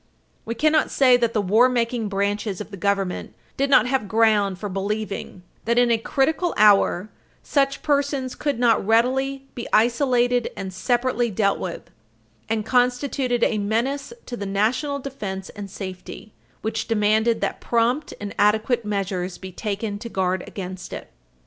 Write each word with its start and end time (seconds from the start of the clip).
We 0.45 0.55
cannot 0.55 0.89
say 0.89 1.15
that 1.17 1.33
the 1.33 1.41
war 1.43 1.69
making 1.69 2.09
branches 2.09 2.59
of 2.59 2.71
the 2.71 2.75
Government 2.75 3.35
did 3.55 3.69
not 3.69 3.85
have 3.85 4.07
ground 4.07 4.57
for 4.57 4.67
believing 4.67 5.43
that, 5.65 5.77
in 5.77 5.91
a 5.91 5.99
critical 5.99 6.55
hour, 6.57 7.11
such 7.43 7.83
persons 7.83 8.33
could 8.33 8.57
not 8.57 8.83
readily 8.83 9.45
be 9.53 9.67
isolated 9.71 10.49
and 10.57 10.73
separately 10.73 11.29
dealt 11.29 11.59
with, 11.59 11.91
and 12.49 12.65
constituted 12.65 13.43
a 13.43 13.59
menace 13.59 14.11
to 14.25 14.35
the 14.35 14.47
national 14.47 14.97
defense 14.97 15.49
and 15.49 15.69
safety 15.69 16.33
which 16.63 16.87
demanded 16.87 17.39
that 17.41 17.61
prompt 17.61 18.11
and 18.19 18.33
adequate 18.39 18.83
measures 18.83 19.37
be 19.37 19.51
taken 19.51 19.99
to 19.99 20.09
guard 20.09 20.43
against 20.47 20.93
it." 20.93 21.11